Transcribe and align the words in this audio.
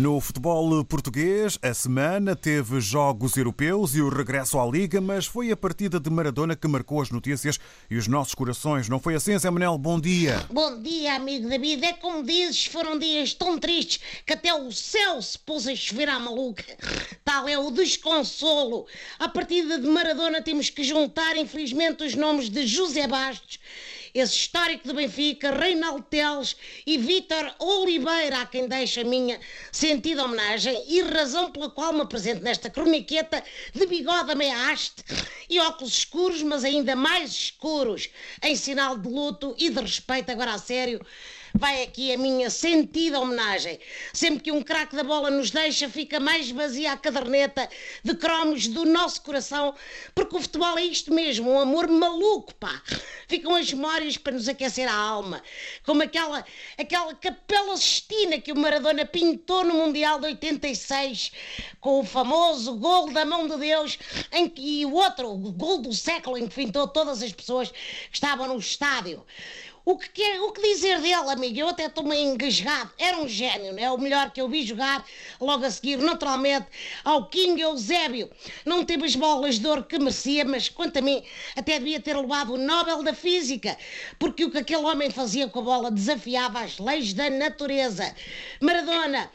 No 0.00 0.18
futebol 0.18 0.82
português, 0.82 1.58
a 1.60 1.74
semana 1.74 2.34
teve 2.34 2.80
jogos 2.80 3.36
europeus 3.36 3.94
e 3.94 4.00
o 4.00 4.08
regresso 4.08 4.58
à 4.58 4.64
Liga, 4.64 4.98
mas 4.98 5.26
foi 5.26 5.50
a 5.50 5.56
partida 5.56 6.00
de 6.00 6.08
Maradona 6.08 6.56
que 6.56 6.66
marcou 6.66 7.02
as 7.02 7.10
notícias 7.10 7.60
e 7.90 7.98
os 7.98 8.08
nossos 8.08 8.34
corações. 8.34 8.88
Não 8.88 8.98
foi 8.98 9.14
assim, 9.14 9.38
Zé 9.38 9.50
Manel? 9.50 9.76
Bom 9.76 10.00
dia. 10.00 10.42
Bom 10.50 10.80
dia, 10.80 11.16
amigo 11.16 11.50
David. 11.50 11.84
É 11.84 11.92
como 11.92 12.22
dizes, 12.22 12.64
foram 12.64 12.98
dias 12.98 13.34
tão 13.34 13.58
tristes 13.58 14.00
que 14.24 14.32
até 14.32 14.54
o 14.54 14.72
céu 14.72 15.20
se 15.20 15.38
pôs 15.38 15.68
a 15.68 15.76
chover 15.76 16.08
à 16.08 16.18
maluca. 16.18 16.64
Tal 17.22 17.46
é 17.46 17.58
o 17.58 17.70
desconsolo. 17.70 18.86
À 19.18 19.28
partida 19.28 19.78
de 19.78 19.86
Maradona 19.86 20.40
temos 20.40 20.70
que 20.70 20.82
juntar, 20.82 21.36
infelizmente, 21.36 22.04
os 22.04 22.14
nomes 22.14 22.48
de 22.48 22.66
José 22.66 23.06
Bastos 23.06 23.58
esse 24.14 24.36
histórico 24.36 24.88
do 24.88 24.94
Benfica, 24.94 25.50
Reinaldo 25.50 26.04
Teles 26.08 26.56
e 26.86 26.98
Vítor 26.98 27.54
Oliveira, 27.58 28.40
a 28.40 28.46
quem 28.46 28.68
deixo 28.68 29.00
a 29.00 29.04
minha 29.04 29.40
sentida 29.70 30.24
homenagem 30.24 30.84
e 30.88 31.00
razão 31.02 31.50
pela 31.50 31.70
qual 31.70 31.92
me 31.92 32.02
apresento 32.02 32.42
nesta 32.42 32.68
croniqueta 32.68 33.42
de 33.74 33.86
bigode 33.86 34.32
a 34.32 34.34
meia 34.34 34.70
haste 34.70 35.04
e 35.48 35.58
óculos 35.60 35.94
escuros, 35.94 36.42
mas 36.42 36.64
ainda 36.64 36.94
mais 36.96 37.30
escuros, 37.30 38.08
em 38.42 38.56
sinal 38.56 38.96
de 38.96 39.08
luto 39.08 39.54
e 39.58 39.70
de 39.70 39.80
respeito, 39.80 40.30
agora 40.30 40.54
a 40.54 40.58
sério, 40.58 41.00
vai 41.54 41.82
aqui 41.82 42.12
a 42.12 42.18
minha 42.18 42.50
sentida 42.50 43.20
homenagem. 43.20 43.78
Sempre 44.12 44.44
que 44.44 44.52
um 44.52 44.62
craque 44.62 44.96
da 44.96 45.04
bola 45.04 45.30
nos 45.30 45.50
deixa, 45.50 45.88
fica 45.88 46.20
mais 46.20 46.50
vazia 46.50 46.92
a 46.92 46.96
caderneta 46.96 47.68
de 48.02 48.14
cromos 48.14 48.66
do 48.66 48.84
nosso 48.84 49.22
coração, 49.22 49.74
porque 50.14 50.36
o 50.36 50.40
futebol 50.40 50.78
é 50.78 50.84
isto 50.84 51.12
mesmo, 51.12 51.50
um 51.50 51.58
amor 51.58 51.88
maluco, 51.88 52.54
pá. 52.54 52.82
Ficam 53.28 53.54
as 53.54 53.72
memórias 53.72 54.16
para 54.16 54.32
nos 54.32 54.48
aquecer 54.48 54.88
a 54.88 54.94
alma, 54.94 55.42
como 55.84 56.02
aquela, 56.02 56.44
aquela 56.76 57.14
capela 57.14 57.76
Sistina 57.76 58.40
que 58.40 58.52
o 58.52 58.58
Maradona 58.58 59.04
pintou 59.04 59.64
no 59.64 59.74
Mundial 59.74 60.18
de 60.18 60.26
86, 60.26 61.32
com 61.80 62.00
o 62.00 62.04
famoso 62.04 62.74
gol 62.76 63.12
da 63.12 63.24
mão 63.24 63.48
de 63.48 63.56
Deus, 63.56 63.98
em 64.32 64.48
que, 64.48 64.80
e 64.80 64.86
o 64.86 64.94
outro, 64.94 65.30
o 65.30 65.52
gol 65.52 65.78
do 65.78 65.92
século, 65.92 66.36
em 66.36 66.46
que 66.46 66.54
pintou 66.54 66.88
todas 66.88 67.22
as 67.22 67.32
pessoas 67.32 67.70
que 67.70 67.76
estavam 68.12 68.48
no 68.48 68.58
estádio. 68.58 69.24
O 69.84 69.96
que, 69.96 70.10
quer, 70.10 70.40
o 70.40 70.52
que 70.52 70.60
dizer 70.60 71.00
dele, 71.00 71.30
amigo? 71.30 71.58
Eu 71.58 71.68
até 71.68 71.86
estou 71.86 72.04
meio 72.04 72.32
engasgado. 72.32 72.90
Era 72.98 73.18
um 73.18 73.26
gênio, 73.26 73.78
é 73.78 73.90
o 73.90 73.96
melhor 73.96 74.30
que 74.30 74.40
eu 74.40 74.48
vi 74.48 74.62
jogar. 74.62 75.04
Logo 75.40 75.64
a 75.64 75.70
seguir, 75.70 75.96
naturalmente, 75.98 76.66
ao 77.02 77.26
King 77.28 77.60
Eusébio. 77.60 78.30
Não 78.64 78.84
teve 78.84 79.06
as 79.06 79.16
bolas 79.16 79.58
de 79.58 79.66
ouro 79.66 79.84
que 79.84 79.98
merecia, 79.98 80.44
mas 80.44 80.68
quanto 80.68 80.98
a 80.98 81.02
mim, 81.02 81.22
até 81.56 81.78
devia 81.78 81.98
ter 81.98 82.14
levado 82.14 82.54
o 82.54 82.58
Nobel 82.58 83.02
da 83.02 83.14
Física, 83.14 83.76
porque 84.18 84.44
o 84.44 84.50
que 84.50 84.58
aquele 84.58 84.84
homem 84.84 85.10
fazia 85.10 85.48
com 85.48 85.60
a 85.60 85.62
bola 85.62 85.90
desafiava 85.90 86.60
as 86.60 86.78
leis 86.78 87.14
da 87.14 87.30
natureza. 87.30 88.14
Maradona 88.60 89.30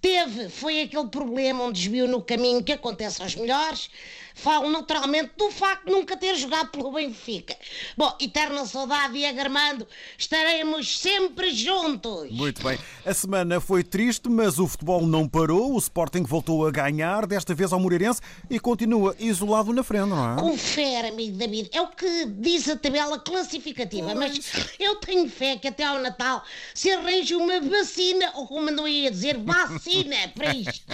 teve, 0.00 0.50
foi 0.50 0.82
aquele 0.82 1.08
problema, 1.08 1.64
um 1.64 1.72
desvio 1.72 2.06
no 2.06 2.22
caminho 2.22 2.62
que 2.62 2.72
acontece 2.72 3.22
aos 3.22 3.34
melhores 3.34 3.90
Falo 4.36 4.68
naturalmente 4.70 5.32
do 5.38 5.50
facto 5.50 5.86
de 5.86 5.92
nunca 5.92 6.14
ter 6.14 6.36
jogado 6.36 6.68
pelo 6.68 6.92
Benfica. 6.92 7.56
Bom, 7.96 8.14
eterna 8.20 8.66
saudade, 8.66 9.14
Diego 9.14 9.40
Armando. 9.40 9.88
Estaremos 10.18 10.98
sempre 10.98 11.54
juntos. 11.54 12.30
Muito 12.30 12.62
bem. 12.62 12.78
A 13.04 13.14
semana 13.14 13.62
foi 13.62 13.82
triste, 13.82 14.28
mas 14.28 14.58
o 14.58 14.68
futebol 14.68 15.06
não 15.06 15.26
parou. 15.26 15.72
O 15.72 15.78
Sporting 15.78 16.22
voltou 16.22 16.66
a 16.66 16.70
ganhar, 16.70 17.26
desta 17.26 17.54
vez 17.54 17.72
ao 17.72 17.80
Moreirense, 17.80 18.20
e 18.50 18.60
continua 18.60 19.16
isolado 19.18 19.72
na 19.72 19.82
frente, 19.82 20.10
não 20.10 20.34
é? 20.34 20.38
Confere, 20.38 21.08
amigo 21.08 21.38
David. 21.38 21.70
É 21.72 21.80
o 21.80 21.88
que 21.88 22.26
diz 22.26 22.68
a 22.68 22.76
tabela 22.76 23.18
classificativa. 23.18 24.14
Mas 24.14 24.38
eu 24.78 24.96
tenho 24.96 25.30
fé 25.30 25.56
que 25.56 25.68
até 25.68 25.82
ao 25.82 25.98
Natal 25.98 26.44
se 26.74 26.90
arranje 26.90 27.34
uma 27.34 27.58
vacina, 27.58 28.32
ou 28.34 28.46
como 28.46 28.70
não 28.70 28.86
ia 28.86 29.10
dizer, 29.10 29.38
vacina 29.38 30.28
para 30.36 30.54
isto. 30.54 30.84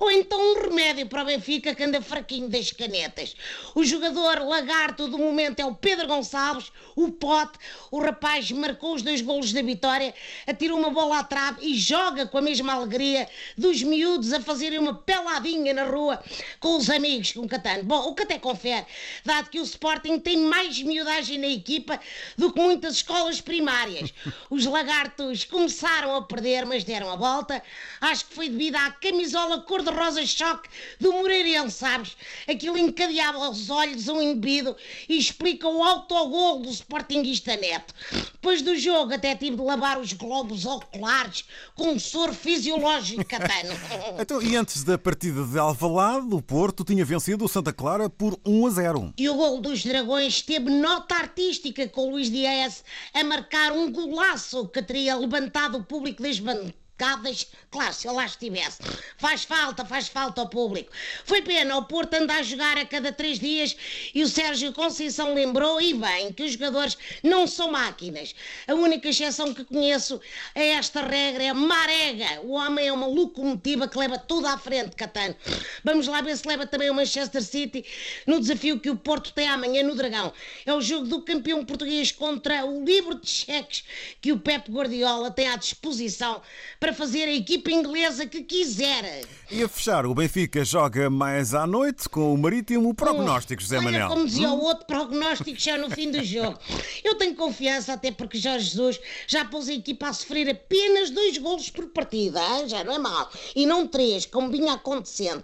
Ou 0.00 0.10
então 0.10 0.38
um 0.40 0.62
remédio 0.68 1.06
para 1.06 1.22
o 1.22 1.26
Benfica 1.26 1.76
que 1.76 1.84
anda 1.84 2.02
fraquinho 2.02 2.48
das 2.48 2.72
canetas 2.72 2.87
canetas. 2.88 3.36
O 3.74 3.84
jogador 3.84 4.40
lagarto 4.40 5.08
do 5.08 5.18
momento 5.18 5.60
é 5.60 5.66
o 5.66 5.74
Pedro 5.74 6.08
Gonçalves, 6.08 6.72
o 6.96 7.12
pote. 7.12 7.58
O 7.90 8.00
rapaz 8.00 8.50
marcou 8.50 8.94
os 8.94 9.02
dois 9.02 9.20
golos 9.20 9.52
da 9.52 9.62
vitória, 9.62 10.14
atirou 10.46 10.78
uma 10.78 10.90
bola 10.90 11.18
à 11.18 11.24
trave 11.24 11.58
e 11.62 11.76
joga 11.76 12.26
com 12.26 12.38
a 12.38 12.42
mesma 12.42 12.72
alegria 12.72 13.28
dos 13.56 13.82
miúdos 13.82 14.32
a 14.32 14.40
fazerem 14.40 14.78
uma 14.78 14.94
peladinha 14.94 15.74
na 15.74 15.84
rua 15.84 16.22
com 16.58 16.76
os 16.76 16.88
amigos 16.88 17.32
com 17.32 17.40
o 17.40 17.48
Catano. 17.48 17.84
Bom, 17.84 18.08
o 18.08 18.14
que 18.14 18.22
até 18.22 18.38
confere, 18.38 18.86
dado 19.24 19.50
que 19.50 19.60
o 19.60 19.62
Sporting 19.62 20.18
tem 20.18 20.38
mais 20.38 20.80
miudagem 20.82 21.38
na 21.38 21.48
equipa 21.48 22.00
do 22.36 22.52
que 22.52 22.60
muitas 22.60 22.96
escolas 22.96 23.40
primárias. 23.40 24.12
Os 24.48 24.64
lagartos 24.64 25.44
começaram 25.44 26.16
a 26.16 26.22
perder, 26.22 26.64
mas 26.64 26.84
deram 26.84 27.10
a 27.10 27.16
volta. 27.16 27.62
Acho 28.00 28.26
que 28.26 28.34
foi 28.34 28.48
devido 28.48 28.76
à 28.76 28.90
camisola 28.92 29.60
cor-de-rosa 29.60 30.24
choque 30.26 30.68
do 31.00 31.12
Moreirense, 31.12 31.78
sabes? 31.78 32.16
Aquilo 32.48 32.77
encadeava 32.78 33.44
aos 33.44 33.70
olhos 33.70 34.08
um 34.08 34.20
indivíduo 34.20 34.76
e 35.08 35.18
explica 35.18 35.68
o 35.68 35.82
autogol 35.82 36.60
do 36.60 36.70
Sportingista 36.70 37.56
Neto. 37.56 37.94
Depois 38.32 38.62
do 38.62 38.76
jogo 38.76 39.14
até 39.14 39.34
tive 39.34 39.56
de 39.56 39.62
lavar 39.62 39.98
os 39.98 40.12
globos 40.12 40.64
oculares 40.64 41.44
com 41.74 41.92
um 41.92 41.98
soro 41.98 42.34
fisiológico 42.34 43.24
catano. 43.24 43.74
então, 44.20 44.42
e 44.42 44.56
antes 44.56 44.84
da 44.84 44.96
partida 44.96 45.44
de 45.44 45.58
Alvalade, 45.58 46.34
o 46.34 46.42
Porto 46.42 46.84
tinha 46.84 47.04
vencido 47.04 47.44
o 47.44 47.48
Santa 47.48 47.72
Clara 47.72 48.08
por 48.08 48.38
1 48.44 48.66
a 48.66 48.70
0. 48.70 49.14
E 49.16 49.28
o 49.28 49.34
gol 49.34 49.60
dos 49.60 49.84
Dragões 49.84 50.42
teve 50.42 50.70
nota 50.70 51.14
artística 51.14 51.88
com 51.88 52.08
o 52.08 52.10
Luís 52.12 52.30
Dias 52.30 52.84
a 53.12 53.24
marcar 53.24 53.72
um 53.72 53.90
golaço 53.90 54.68
que 54.68 54.82
teria 54.82 55.16
levantado 55.16 55.78
o 55.78 55.84
público 55.84 56.22
das 56.22 56.38
bancadas 56.38 56.87
Caldas, 56.98 57.46
claro, 57.70 57.94
se 57.94 58.08
eu 58.08 58.12
lá 58.12 58.26
estivesse. 58.26 58.78
Faz 59.16 59.44
falta, 59.44 59.84
faz 59.84 60.08
falta 60.08 60.40
ao 60.40 60.48
público. 60.48 60.90
Foi 61.24 61.40
pena 61.40 61.76
o 61.76 61.84
Porto 61.84 62.14
andar 62.14 62.40
a 62.40 62.42
jogar 62.42 62.76
a 62.76 62.84
cada 62.84 63.12
três 63.12 63.38
dias 63.38 63.76
e 64.12 64.22
o 64.22 64.28
Sérgio 64.28 64.72
Conceição 64.72 65.32
lembrou, 65.32 65.80
e 65.80 65.94
bem, 65.94 66.32
que 66.32 66.42
os 66.42 66.52
jogadores 66.52 66.98
não 67.22 67.46
são 67.46 67.70
máquinas. 67.70 68.34
A 68.66 68.74
única 68.74 69.08
exceção 69.08 69.54
que 69.54 69.64
conheço 69.64 70.20
a 70.54 70.60
esta 70.60 71.00
regra 71.02 71.44
é 71.44 71.52
Marega. 71.52 72.40
O 72.42 72.52
homem 72.52 72.88
é 72.88 72.92
uma 72.92 73.06
locomotiva 73.06 73.86
que 73.86 73.96
leva 73.96 74.18
tudo 74.18 74.48
à 74.48 74.58
frente, 74.58 74.96
Catano. 74.96 75.36
Vamos 75.84 76.08
lá 76.08 76.20
ver 76.20 76.36
se 76.36 76.48
leva 76.48 76.66
também 76.66 76.90
o 76.90 76.94
Manchester 76.94 77.42
City 77.42 77.84
no 78.26 78.40
desafio 78.40 78.80
que 78.80 78.90
o 78.90 78.96
Porto 78.96 79.32
tem 79.32 79.48
amanhã 79.48 79.84
no 79.84 79.94
Dragão. 79.94 80.32
É 80.66 80.74
o 80.74 80.80
jogo 80.80 81.06
do 81.06 81.22
campeão 81.22 81.64
português 81.64 82.10
contra 82.10 82.66
o 82.66 82.84
livro 82.84 83.14
de 83.14 83.28
cheques 83.28 83.84
que 84.20 84.32
o 84.32 84.38
Pep 84.38 84.70
Guardiola 84.70 85.30
tem 85.30 85.48
à 85.48 85.56
disposição 85.56 86.42
para 86.80 86.87
para 86.88 86.94
fazer 86.94 87.24
a 87.24 87.34
equipa 87.34 87.70
inglesa 87.70 88.26
que 88.26 88.42
quiser. 88.42 89.22
E 89.50 89.62
a 89.62 89.68
fechar, 89.68 90.06
o 90.06 90.14
Benfica 90.14 90.64
joga 90.64 91.10
mais 91.10 91.52
à 91.52 91.66
noite 91.66 92.08
com 92.08 92.32
o 92.32 92.38
Marítimo. 92.38 92.94
Prognósticos, 92.94 93.66
José 93.66 93.78
Manel. 93.78 94.08
Como 94.08 94.24
dizia 94.24 94.48
o 94.48 94.58
outro, 94.58 94.86
prognóstico 94.86 95.58
já 95.60 95.76
no 95.76 95.90
fim 95.90 96.10
do 96.10 96.24
jogo. 96.24 96.58
Eu 97.04 97.14
tenho 97.16 97.34
confiança, 97.34 97.92
até 97.92 98.10
porque 98.10 98.38
Jorge 98.38 98.70
Jesus 98.70 98.98
já 99.26 99.44
pôs 99.44 99.68
a 99.68 99.74
equipa 99.74 100.08
a 100.08 100.14
sofrer 100.14 100.48
apenas 100.48 101.10
dois 101.10 101.36
golos 101.36 101.68
por 101.68 101.88
partida. 101.88 102.40
Hein? 102.40 102.68
Já 102.68 102.82
não 102.82 102.94
é 102.94 102.98
mal. 102.98 103.30
E 103.54 103.66
não 103.66 103.86
três, 103.86 104.24
como 104.24 104.50
vinha 104.50 104.72
acontecendo. 104.72 105.42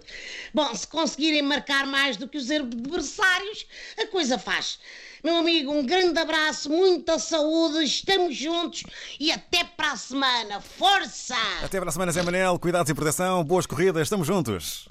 Bom, 0.51 0.73
se 0.73 0.87
conseguirem 0.87 1.43
marcar 1.43 1.85
mais 1.85 2.17
do 2.17 2.27
que 2.27 2.39
os 2.39 2.49
adversários, 2.49 3.67
a 3.99 4.07
coisa 4.07 4.39
faz. 4.39 4.79
Meu 5.25 5.37
amigo, 5.37 5.71
um 5.71 5.83
grande 5.83 6.19
abraço, 6.19 6.69
muita 6.69 7.17
saúde, 7.17 7.83
estamos 7.83 8.37
juntos 8.37 8.83
e 9.19 9.31
até 9.31 9.63
para 9.63 9.93
a 9.93 9.97
semana. 9.97 10.61
Força! 10.61 11.33
Até 11.63 11.79
para 11.79 11.89
a 11.89 11.91
semana, 11.91 12.11
Zé 12.11 12.21
Manel. 12.21 12.59
Cuidados 12.59 12.91
e 12.91 12.93
proteção, 12.93 13.43
boas 13.43 13.65
corridas, 13.65 14.03
estamos 14.03 14.27
juntos. 14.27 14.87